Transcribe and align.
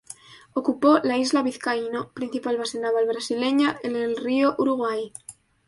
Ocupó 0.53 0.97
la 1.03 1.17
Isla 1.19 1.43
Vizcaíno, 1.43 2.09
principal 2.13 2.57
base 2.57 2.79
naval 2.79 3.05
brasileña 3.05 3.77
en 3.83 3.95
el 3.95 4.15
río 4.17 4.55
Uruguay. 4.57 5.13